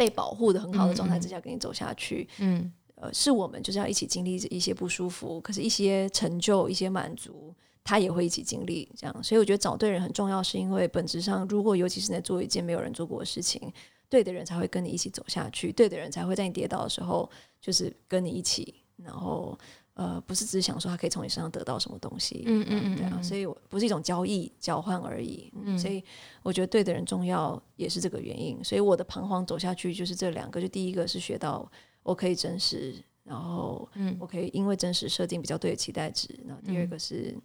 [0.00, 9.22] 被保护的很好的状态之下，跟你走下去，嗯，呃，是我们就是要一起经历一些不舒服，可是一些成就、一些满足，他也会一起经历，这样。
[9.22, 13.70] 所以我觉得找对人很重要，是因为本质上，如果尤其是在做一件没有人做过的事情，
[14.08, 17.28] 对的人才会跟你一起走下去，对的人才会在你跌倒的时候，
[17.60, 19.58] 就是跟你一起，然后。
[19.94, 26.02] 呃，不是只是想说他可以从你身上得到什么东西，嗯嗯嗯，对啊，所以我不是一种交易交换而已，嗯，所以
[26.42, 31.70] 我觉得对的人重要也是这个原因，所以我的彷徨走下去就是这两个，就第一个是学到
[32.02, 37.36] 我可以真实，然后嗯，我可以因为真实设定比较对的期待值，然后第二个是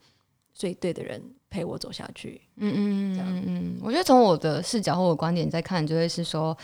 [0.54, 6.58] 最对的人陪我走下去，嗯嗯嗯嗯，我觉得从我的视角或我观点在看，就会是说，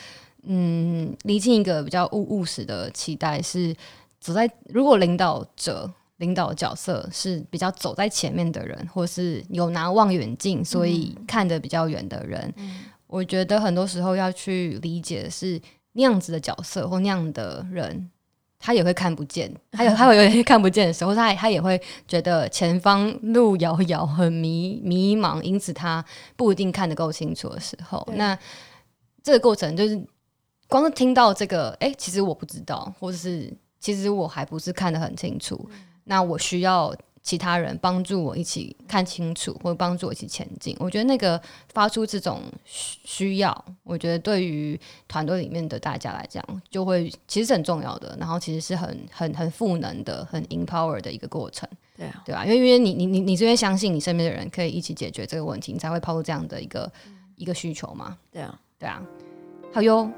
[0.44, 3.76] 嗯，厘清一个比较务务实的期待是。
[4.22, 15.60] 走在如果领导者领导角色是比较走在前面的人，或是有拿望远镜，所以看得比较远的人，嗯、我觉得很多时候要去理解的是
[15.94, 18.12] 那样子的角色或那样的人，
[18.60, 26.06] 他也会看不见，还有 他会有点看不见的时候，他他也会觉得前方路遥遥，很迷迷茫，因此他
[26.36, 28.38] 不一定看得够清楚的时候，那
[29.24, 30.00] 这个过程就是
[30.68, 33.52] 光是听到这个，哎、欸，其实我不知道，或者是
[33.82, 36.96] 其实我还不是看得很清楚，嗯、那我需要。
[37.24, 40.76] 其他人帮助我一起看清楚，或者帮助我一起前进。
[40.80, 41.40] 我觉得那个
[41.72, 44.78] 发出这种需要，我觉得对于
[45.08, 48.18] 团队里面的大家来讲，就会其实是很重要的。
[48.20, 51.70] 然后其实是很很很赋能的、很 empower 的一个过程。
[51.96, 52.44] 对啊，对吧？
[52.44, 58.18] 因为因为你你你你这边相信你身边的人可以一起解决这个问题，你才会抛出这样的一个、嗯、一个需求嘛。
[58.32, 59.00] 对啊，对啊。
[59.72, 60.10] 好哟，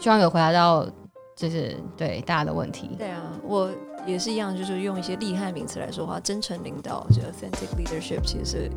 [0.00, 0.84] 希望有回答到
[1.40, 2.90] 就是对大家的问题。
[2.98, 3.70] 对啊，我。
[4.06, 8.70] 也是一样，就是用一些厉害名词来说话，真诚领导，就 authentic leadership，其实是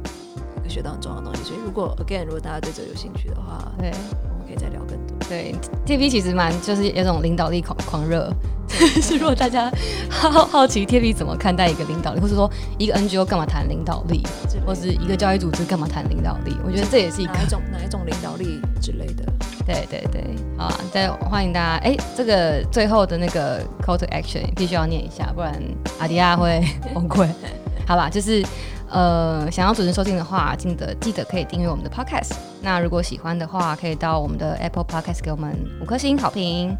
[0.57, 1.43] 一个学到很重要的东西。
[1.43, 3.89] 所以如果 again，如果大家对这个有兴趣的话，对，
[4.32, 5.17] 我们可以再聊更多。
[5.27, 8.31] 对，TV 其实蛮就是有种领导力狂狂热。
[8.73, 9.71] 是如果大家
[10.09, 14.25] 好好奇 TV 怎么看待一个领导力，或者说一个 NGO 干嘛谈领导力，
[14.65, 19.23] 或是一个教育组织干嘛谈领导力，我觉得这也是一个哪一种哪一种领导力之类的。
[19.65, 20.23] 对对对，
[20.57, 21.75] 好啊，再欢迎大家。
[21.83, 25.53] 哎，这个最后的那个 call to action 必须要念一下，不然
[25.99, 26.61] 阿迪亚会
[26.95, 27.27] 崩溃。
[27.85, 28.43] 好吧，就是
[28.93, 32.35] 呃，想要准时收听的话，记得记得可以订阅我们的 podcast。
[32.61, 36.77] 那如果喜欢的话，可以到我们的 Apple Podcast 给我们五颗星好评。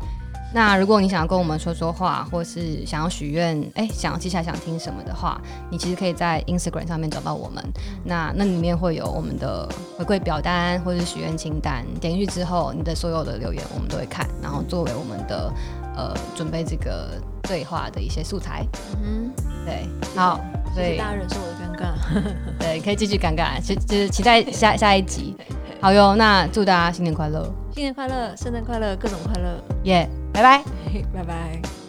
[0.54, 5.42] 那如果你想要跟我们说说话，或是想要许愿，哎，想要接下来想听什么的话，
[5.72, 7.64] 你其实可以在 Instagram 上面找到我们。
[8.04, 15.52] 那那里面会有我们的回馈表单或者是许愿清单，点进去之后，你的所有的留言我们都会看，然后作为我们的
[15.96, 18.64] 呃准备这个对话的一些素材。
[19.04, 19.32] 嗯，
[19.66, 20.40] 对，好，
[20.76, 21.92] 所以大家忍受我的尴尬，
[22.60, 25.36] 对，可以继续尴尬，就就是期待下下一集。
[25.82, 30.08] 好哟，那祝大家新年快乐，新年快乐，圣诞快乐，各种快乐，耶。
[30.32, 30.64] 拜拜，
[31.14, 31.83] 拜拜。